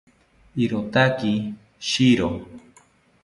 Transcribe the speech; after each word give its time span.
Irotaki 0.63 1.31
shiro 1.87 2.29